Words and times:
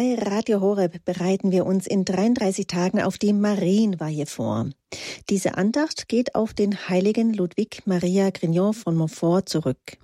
Bei 0.00 0.14
Radio 0.14 0.62
Horeb 0.62 1.04
bereiten 1.04 1.52
wir 1.52 1.66
uns 1.66 1.86
in 1.86 2.06
33 2.06 2.66
Tagen 2.66 3.02
auf 3.02 3.18
die 3.18 3.34
Marienweihe 3.34 4.24
vor. 4.24 4.70
Diese 5.28 5.58
Andacht 5.58 6.08
geht 6.08 6.34
auf 6.34 6.54
den 6.54 6.88
heiligen 6.88 7.34
Ludwig 7.34 7.82
Maria 7.84 8.30
Grignon 8.30 8.72
von 8.72 8.96
Montfort 8.96 9.50
zurück. 9.50 9.98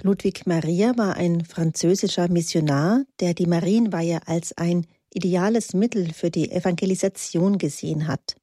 Ludwig 0.00 0.46
Maria 0.46 0.96
war 0.96 1.16
ein 1.16 1.44
französischer 1.44 2.28
Missionar, 2.30 3.02
der 3.20 3.34
die 3.34 3.44
Marienweihe 3.44 4.20
als 4.26 4.56
ein 4.56 4.86
ideales 5.12 5.74
Mittel 5.74 6.14
für 6.14 6.30
die 6.30 6.50
Evangelisation 6.50 7.58
gesehen 7.58 8.08
hat. 8.08 8.36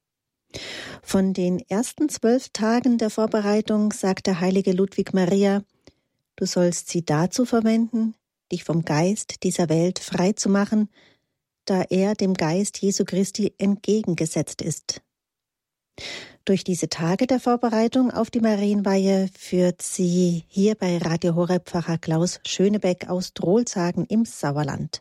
Von 1.02 1.34
den 1.34 1.57
ersten 1.70 2.07
zwölf 2.07 2.50
Tagen 2.50 3.00
der 3.00 3.10
Vorbereitung 3.10 3.91
sagt 3.94 4.28
der 4.28 4.39
heilige 4.39 4.73
Ludwig 4.73 5.12
Maria, 5.12 5.64
du 6.36 6.46
sollst 6.46 6.89
sie 6.89 7.04
dazu 7.04 7.46
verwenden, 7.46 8.14
dich 8.52 8.64
vom 8.64 8.84
Geist 8.84 9.44
dieser 9.44 9.70
Welt 9.70 10.00
frei 10.00 10.34
zu 10.34 10.50
machen, 10.50 10.89
da 11.66 11.84
er 11.89 12.16
dem 12.16 12.34
Geist 12.34 12.81
Jesu 12.81 13.05
Christi 13.05 13.54
entgegengesetzt 13.58 14.62
ist. 14.62 15.02
Durch 16.45 16.64
diese 16.64 16.90
Tage 16.90 17.26
der 17.26 17.40
Vorbereitung 17.40 18.12
auf 18.12 18.30
die 18.30 18.41
Marienweihe 18.41 19.30
führt 19.38 19.81
sie 19.81 20.44
hier 20.48 20.76
bei 20.76 20.98
Radio 20.98 21.36
Horeb 21.36 21.70
Pfarrer 21.70 21.98
Klaus 21.98 22.41
Schönebeck 22.45 23.09
aus 23.09 23.34
Drohlsagen 23.34 24.05
im 24.05 24.26
Sauerland. 24.26 25.00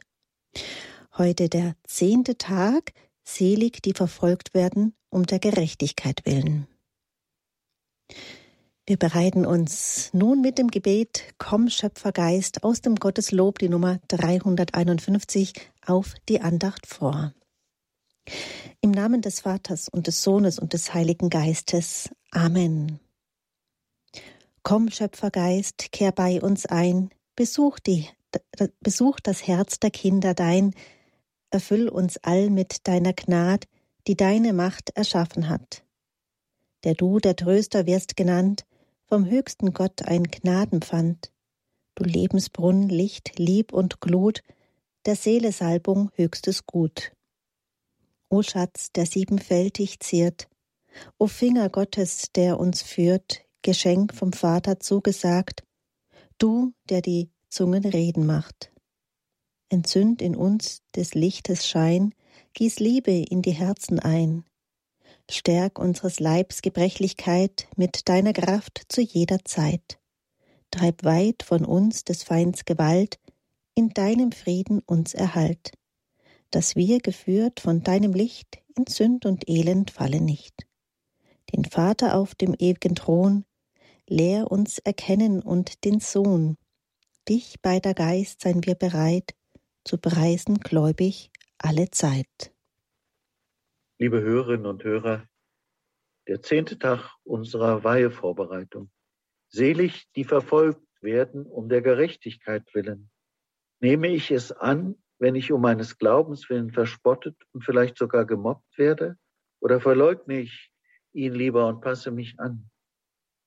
Heute 1.19 1.49
der 1.49 1.75
zehnte 1.85 2.39
Tag, 2.39 2.93
selig 3.25 3.83
die 3.83 3.93
verfolgt 3.93 4.55
werden 4.55 4.95
um 5.11 5.27
der 5.27 5.39
Gerechtigkeit 5.39 6.23
willen. 6.25 6.67
Wir 8.85 8.97
bereiten 8.97 9.47
uns 9.47 10.11
nun 10.13 10.41
mit 10.41 10.59
dem 10.59 10.67
Gebet 10.67 11.23
Komm 11.39 11.71
Schöpfergeist 11.71 12.65
aus 12.65 12.81
dem 12.81 12.97
Gotteslob, 12.97 13.61
die 13.61 13.69
Nummer 13.69 14.01
351, 14.09 15.53
auf 15.87 16.15
die 16.29 16.41
Andacht 16.41 16.89
vor. 16.89 17.33
Im 18.81 18.91
Namen 18.91 19.21
des 19.23 19.43
Vaters 19.43 19.89
und 19.89 20.09
des 20.09 20.25
Sohnes 20.25 20.59
und 20.59 20.73
des 20.73 20.95
Heiligen 20.95 21.31
Geistes. 21.31 22.11
Amen. 22.33 22.99
Komm 24.65 24.91
Schöpfergeist, 24.91 25.93
kehr 25.93 26.11
bei 26.11 26.41
uns 26.41 26.67
ein, 26.67 27.11
besuch, 27.37 27.79
die, 27.79 28.09
besuch 28.81 29.21
das 29.21 29.47
Herz 29.47 29.79
der 29.79 29.93
Kinder 29.93 30.35
dein, 30.35 30.75
erfüll 31.51 31.89
uns 31.89 32.17
all 32.25 32.51
mit 32.51 32.89
deiner 32.89 33.13
Gnad, 33.13 33.69
die 34.09 34.17
deine 34.17 34.53
Macht 34.53 34.91
erschaffen 34.97 35.49
hat. 35.49 35.85
Der 36.83 36.95
du 36.95 37.21
der 37.21 37.37
Tröster 37.37 37.87
wirst 37.87 38.17
genannt, 38.17 38.65
vom 39.13 39.27
höchsten 39.27 39.75
Gott 39.75 40.09
ein 40.09 40.23
Gnadenpfand. 40.23 41.33
Du 41.97 42.03
Lebensbrunn, 42.03 42.89
Licht, 42.89 43.39
Lieb 43.39 43.75
und 43.75 44.01
Glut, 44.01 44.41
der 45.05 45.17
Seele 45.17 45.53
Salbung 45.53 46.11
höchstes 46.15 46.65
Gut. 46.65 47.13
O 48.31 48.41
Schatz, 48.43 48.91
der 48.93 49.05
siebenfältig 49.05 50.01
ziert, 50.01 50.49
O 51.19 51.27
Finger 51.27 51.69
Gottes, 51.69 52.33
der 52.35 52.59
uns 52.59 52.81
führt, 52.81 53.45
Geschenk 53.61 54.15
vom 54.15 54.33
Vater 54.33 54.81
zugesagt, 54.81 55.63
du, 56.39 56.73
der 56.89 57.03
die 57.03 57.29
Zungen 57.51 57.85
reden 57.85 58.25
macht. 58.25 58.73
Entzünd 59.69 60.23
in 60.23 60.35
uns 60.35 60.81
des 60.97 61.13
Lichtes 61.13 61.69
Schein, 61.69 62.15
gieß 62.55 62.81
Liebe 62.81 63.13
in 63.13 63.43
die 63.43 63.51
Herzen 63.51 63.99
ein, 63.99 64.47
Stärk 65.31 65.79
unseres 65.79 66.21
Leibs 66.21 66.63
Gebrechlichkeit 66.63 67.69
mit 67.77 68.09
deiner 68.09 68.33
Kraft 68.33 68.83
zu 68.89 69.01
jeder 69.01 69.45
Zeit. 69.45 69.99
Treib 70.71 71.05
weit 71.05 71.43
von 71.43 71.65
uns 71.65 72.05
des 72.05 72.23
Feinds 72.23 72.65
Gewalt, 72.65 73.19
in 73.75 73.91
deinem 73.91 74.33
Frieden 74.33 74.81
uns 74.81 75.15
erhalt, 75.15 75.73
dass 76.51 76.77
wir, 76.77 77.01
geführt 77.01 77.61
von 77.61 77.83
deinem 77.83 78.13
Licht, 78.13 78.59
in 78.77 78.87
Sünd 78.87 79.27
und 79.27 79.49
Elend 79.49 79.91
fallen 79.91 80.25
nicht. 80.25 80.67
Den 81.55 81.65
Vater 81.65 82.17
auf 82.17 82.35
dem 82.35 82.55
ewigen 82.59 82.95
Thron, 82.95 83.45
lehr 84.09 84.51
uns 84.51 84.79
erkennen 84.79 85.43
und 85.43 85.85
den 85.85 86.01
Sohn. 86.01 86.57
Dich 87.29 87.61
bei 87.63 87.81
der 87.81 87.95
Geist 87.95 88.43
seien 88.43 88.65
wir 88.67 88.75
bereit, 88.75 89.35
zu 89.85 89.99
preisen 89.99 90.59
gläubig 90.59 91.31
alle 91.59 91.91
Zeit. 91.91 92.52
Liebe 94.03 94.21
Hörerinnen 94.21 94.67
und 94.67 94.83
Hörer, 94.83 95.29
der 96.27 96.43
zehnte 96.43 96.77
Tag 96.77 97.15
unserer 97.23 97.85
Weihevorbereitung. 97.85 98.91
Selig, 99.49 100.11
die 100.17 100.25
verfolgt 100.25 100.83
werden 101.01 101.47
um 101.47 101.69
der 101.69 101.83
Gerechtigkeit 101.83 102.65
willen. 102.75 103.13
Nehme 103.79 104.09
ich 104.09 104.33
es 104.33 104.51
an, 104.51 105.01
wenn 105.21 105.37
ich 105.37 105.53
um 105.53 105.61
meines 105.61 105.99
Glaubens 105.99 106.51
willen 106.51 106.73
verspottet 106.73 107.37
und 107.53 107.65
vielleicht 107.65 107.97
sogar 107.97 108.27
gemobbt 108.27 108.77
werde? 108.77 109.19
Oder 109.61 109.81
verleugne 109.81 110.41
ich 110.41 110.73
ihn 111.13 111.35
lieber 111.35 111.69
und 111.69 111.81
passe 111.81 112.11
mich 112.11 112.41
an? 112.41 112.73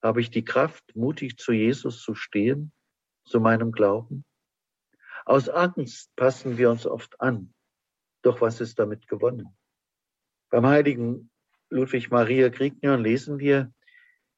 Habe 0.01 0.21
ich 0.21 0.29
die 0.29 0.45
Kraft, 0.45 0.95
mutig 0.95 1.37
zu 1.37 1.51
Jesus 1.51 2.01
zu 2.01 2.15
stehen, 2.15 2.71
zu 3.25 3.41
meinem 3.41 3.73
Glauben? 3.73 4.23
Aus 5.25 5.49
Angst 5.49 6.15
passen 6.15 6.57
wir 6.57 6.71
uns 6.71 6.87
oft 6.87 7.19
an. 7.19 7.53
Doch 8.21 8.39
was 8.39 8.61
ist 8.61 8.79
damit 8.79 9.09
gewonnen? 9.09 9.53
Beim 10.55 10.67
heiligen 10.67 11.29
Ludwig 11.69 12.11
Maria 12.11 12.47
Grignion 12.47 13.03
lesen 13.03 13.39
wir, 13.39 13.73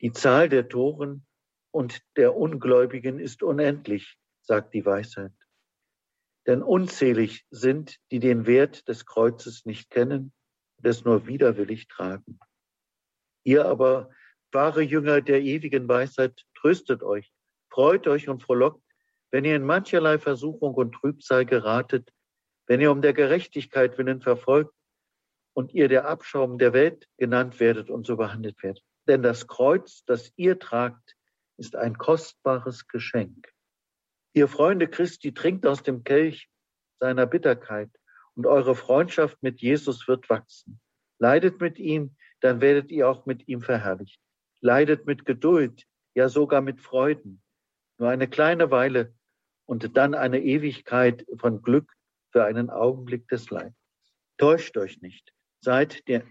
die 0.02 0.12
Zahl 0.12 0.50
der 0.50 0.68
Toren 0.68 1.28
und 1.70 2.02
der 2.16 2.36
Ungläubigen 2.36 3.20
ist 3.20 3.44
unendlich, 3.44 4.18
sagt 4.42 4.74
die 4.74 4.84
Weisheit. 4.84 5.34
Denn 6.48 6.64
unzählig 6.64 7.46
sind, 7.52 8.00
die 8.10 8.18
den 8.18 8.48
Wert 8.48 8.88
des 8.88 9.06
Kreuzes 9.06 9.66
nicht 9.66 9.92
kennen 9.92 10.34
und 10.78 10.88
es 10.88 11.06
nur 11.06 11.28
widerwillig 11.28 11.88
tragen. 11.88 12.40
Ihr 13.44 13.66
aber, 13.66 14.10
wahre 14.52 14.82
Jünger 14.82 15.22
der 15.22 15.44
ewigen 15.44 15.88
Weisheit, 15.88 16.46
tröstet 16.56 17.04
euch, 17.04 17.32
freut 17.70 18.08
euch 18.08 18.28
und 18.28 18.42
frohlockt, 18.42 18.84
wenn 19.30 19.46
ihr 19.46 19.56
in 19.56 19.64
mancherlei 19.64 20.18
Versuchung 20.18 20.74
und 20.74 20.94
Trübsal 20.94 21.46
geratet, 21.46 22.12
wenn 22.66 22.82
ihr 22.82 22.92
um 22.92 23.04
der 23.04 23.14
Gerechtigkeit 23.14 24.00
willen 24.00 24.20
verfolgt 24.20 24.74
und 25.58 25.74
ihr 25.74 25.88
der 25.88 26.08
Abschaum 26.08 26.60
der 26.60 26.72
Welt 26.72 27.08
genannt 27.18 27.60
werdet 27.60 27.90
und 27.90 28.06
so 28.06 28.16
behandelt 28.16 28.62
werdet. 28.62 28.84
Denn 29.08 29.24
das 29.24 29.48
Kreuz, 29.48 30.04
das 30.06 30.32
ihr 30.36 30.60
tragt, 30.60 31.16
ist 31.58 31.76
ein 31.76 31.98
kostbares 31.98 32.88
Geschenk. 32.88 33.52
Ihr 34.34 34.48
Freunde 34.48 34.88
Christi, 34.88 35.34
trinkt 35.34 35.66
aus 35.66 35.82
dem 35.82 36.04
Kelch 36.04 36.48
seiner 37.00 37.26
Bitterkeit 37.26 37.90
und 38.36 38.46
eure 38.46 38.76
Freundschaft 38.76 39.42
mit 39.42 39.60
Jesus 39.60 40.08
wird 40.08 40.30
wachsen. 40.30 40.80
Leidet 41.18 41.60
mit 41.60 41.80
ihm, 41.80 42.16
dann 42.40 42.62
werdet 42.62 42.92
ihr 42.92 43.10
auch 43.10 43.26
mit 43.26 43.48
ihm 43.48 43.64
verherrlicht. 43.64 44.22
Leidet 44.62 45.08
mit 45.08 45.26
Geduld, 45.26 45.88
ja 46.14 46.30
sogar 46.30 46.62
mit 46.62 46.82
Freuden. 46.82 47.42
Nur 47.98 48.10
eine 48.10 48.28
kleine 48.28 48.70
Weile 48.70 49.16
und 49.66 49.98
dann 49.98 50.14
eine 50.14 50.40
Ewigkeit 50.40 51.26
von 51.40 51.64
Glück 51.64 51.92
für 52.32 52.46
einen 52.46 52.70
Augenblick 52.70 53.28
des 53.28 53.50
Leidens. 53.50 53.74
Täuscht 54.38 54.78
euch 54.78 55.02
nicht 55.02 55.34
seit 55.62 56.08
der, 56.08 56.24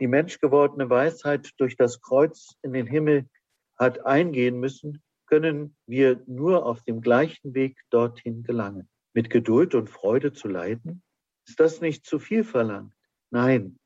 die 0.00 0.06
menschgewordene 0.06 0.90
Weisheit 0.90 1.52
durch 1.58 1.76
das 1.76 2.00
Kreuz 2.00 2.56
in 2.62 2.72
den 2.72 2.86
Himmel 2.86 3.28
hat 3.76 4.04
eingehen 4.04 4.58
müssen, 4.58 5.02
können 5.26 5.76
wir 5.86 6.22
nur 6.26 6.66
auf 6.66 6.82
dem 6.82 7.00
gleichen 7.00 7.54
Weg 7.54 7.78
dorthin 7.90 8.42
gelangen. 8.42 8.88
Mit 9.14 9.30
Geduld 9.30 9.74
und 9.74 9.88
Freude 9.88 10.32
zu 10.32 10.48
leiden? 10.48 11.02
Ist 11.46 11.60
das 11.60 11.80
nicht 11.80 12.04
zu 12.04 12.18
viel 12.18 12.44
verlangt? 12.44 12.94
Nein, 13.30 13.78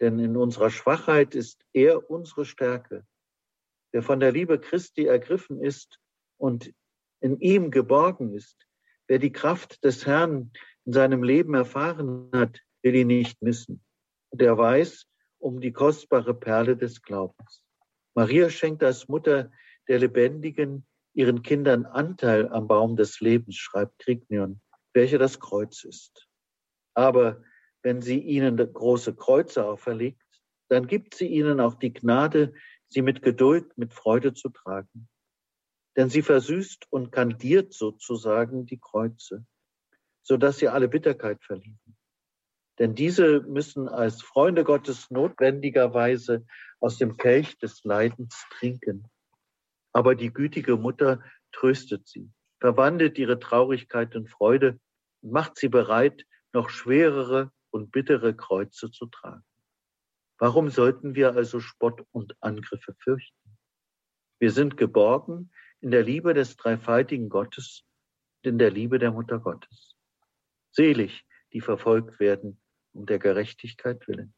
denn 0.00 0.18
in 0.18 0.36
unserer 0.36 0.70
Schwachheit 0.70 1.34
ist 1.34 1.64
er 1.72 2.10
unsere 2.10 2.44
Stärke. 2.44 3.06
Wer 3.92 4.02
von 4.02 4.20
der 4.20 4.32
Liebe 4.32 4.58
Christi 4.58 5.06
ergriffen 5.06 5.62
ist 5.62 5.98
und 6.36 6.72
in 7.20 7.38
ihm 7.40 7.70
geborgen 7.70 8.34
ist, 8.34 8.66
wer 9.06 9.18
die 9.18 9.32
Kraft 9.32 9.82
des 9.84 10.06
Herrn 10.06 10.52
in 10.84 10.92
seinem 10.92 11.22
Leben 11.22 11.54
erfahren 11.54 12.30
hat, 12.32 12.60
will 12.82 12.94
ihn 12.94 13.06
nicht 13.06 13.40
missen 13.40 13.84
der 14.36 14.56
weiß 14.58 15.06
um 15.38 15.60
die 15.60 15.72
kostbare 15.72 16.34
Perle 16.34 16.76
des 16.76 17.02
Glaubens. 17.02 17.62
Maria 18.14 18.48
schenkt 18.48 18.82
als 18.82 19.08
Mutter 19.08 19.50
der 19.88 19.98
Lebendigen 19.98 20.86
ihren 21.14 21.42
Kindern 21.42 21.84
Anteil 21.86 22.48
am 22.48 22.66
Baum 22.66 22.96
des 22.96 23.20
Lebens, 23.20 23.56
schreibt 23.56 23.98
Grignion, 23.98 24.60
welcher 24.92 25.18
das 25.18 25.38
Kreuz 25.38 25.84
ist. 25.84 26.28
Aber 26.94 27.42
wenn 27.82 28.02
sie 28.02 28.18
ihnen 28.18 28.56
große 28.56 29.14
Kreuze 29.14 29.64
auferlegt, 29.64 30.22
dann 30.68 30.86
gibt 30.86 31.14
sie 31.14 31.26
ihnen 31.26 31.60
auch 31.60 31.74
die 31.74 31.92
Gnade, 31.92 32.54
sie 32.88 33.02
mit 33.02 33.22
Geduld, 33.22 33.76
mit 33.76 33.92
Freude 33.92 34.32
zu 34.32 34.48
tragen. 34.48 35.08
Denn 35.96 36.08
sie 36.08 36.22
versüßt 36.22 36.86
und 36.90 37.12
kandiert 37.12 37.72
sozusagen 37.72 38.66
die 38.66 38.80
Kreuze, 38.80 39.44
so 40.22 40.36
dass 40.36 40.58
sie 40.58 40.68
alle 40.68 40.88
Bitterkeit 40.88 41.42
verlieren. 41.44 41.78
Denn 42.78 42.94
diese 42.94 43.40
müssen 43.42 43.88
als 43.88 44.22
Freunde 44.22 44.64
Gottes 44.64 45.10
notwendigerweise 45.10 46.44
aus 46.80 46.98
dem 46.98 47.16
Kelch 47.16 47.56
des 47.58 47.84
Leidens 47.84 48.44
trinken. 48.50 49.06
Aber 49.92 50.16
die 50.16 50.32
gütige 50.32 50.76
Mutter 50.76 51.22
tröstet 51.52 52.08
sie, 52.08 52.32
verwandelt 52.60 53.16
ihre 53.16 53.38
Traurigkeit 53.38 54.14
in 54.14 54.26
Freude 54.26 54.80
und 55.22 55.30
macht 55.32 55.56
sie 55.56 55.68
bereit 55.68 56.24
noch 56.52 56.68
schwerere 56.68 57.52
und 57.70 57.92
bittere 57.92 58.34
Kreuze 58.34 58.90
zu 58.90 59.06
tragen. 59.06 59.44
Warum 60.38 60.68
sollten 60.68 61.14
wir 61.14 61.34
also 61.34 61.60
Spott 61.60 62.04
und 62.10 62.36
Angriffe 62.40 62.94
fürchten? 62.98 63.56
Wir 64.40 64.50
sind 64.50 64.76
geborgen 64.76 65.52
in 65.80 65.92
der 65.92 66.02
Liebe 66.02 66.34
des 66.34 66.56
dreifaltigen 66.56 67.28
Gottes 67.28 67.84
und 68.42 68.50
in 68.50 68.58
der 68.58 68.72
Liebe 68.72 68.98
der 68.98 69.12
Mutter 69.12 69.38
Gottes. 69.38 69.94
Selig, 70.72 71.24
die 71.52 71.60
verfolgt 71.60 72.18
werden 72.18 72.60
um 72.94 73.06
der 73.06 73.18
Gerechtigkeit 73.18 74.06
willen. 74.08 74.34